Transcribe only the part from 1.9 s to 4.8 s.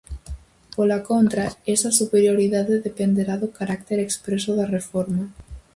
superioridade dependerá do carácter expreso da